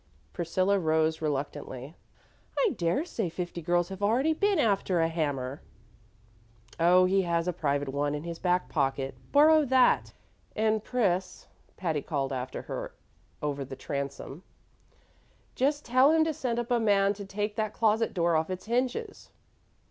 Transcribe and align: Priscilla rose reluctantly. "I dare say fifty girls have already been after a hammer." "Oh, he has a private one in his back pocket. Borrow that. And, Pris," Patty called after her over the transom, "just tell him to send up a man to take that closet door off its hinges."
Priscilla 0.33 0.79
rose 0.79 1.21
reluctantly. 1.21 1.93
"I 2.57 2.71
dare 2.75 3.05
say 3.05 3.29
fifty 3.29 3.61
girls 3.61 3.89
have 3.89 4.01
already 4.01 4.33
been 4.33 4.57
after 4.57 4.99
a 4.99 5.07
hammer." 5.07 5.61
"Oh, 6.79 7.05
he 7.05 7.21
has 7.21 7.47
a 7.47 7.53
private 7.53 7.89
one 7.89 8.15
in 8.15 8.23
his 8.23 8.39
back 8.39 8.67
pocket. 8.67 9.13
Borrow 9.31 9.63
that. 9.65 10.13
And, 10.55 10.83
Pris," 10.83 11.45
Patty 11.77 12.01
called 12.01 12.33
after 12.33 12.63
her 12.63 12.95
over 13.43 13.63
the 13.63 13.75
transom, 13.75 14.41
"just 15.53 15.85
tell 15.85 16.09
him 16.09 16.23
to 16.23 16.33
send 16.33 16.57
up 16.57 16.71
a 16.71 16.79
man 16.79 17.13
to 17.13 17.23
take 17.23 17.55
that 17.57 17.71
closet 17.71 18.11
door 18.15 18.35
off 18.35 18.49
its 18.49 18.65
hinges." 18.65 19.29